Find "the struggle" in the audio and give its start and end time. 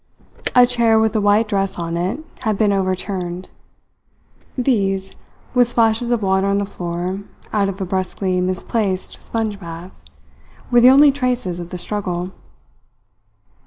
11.69-12.31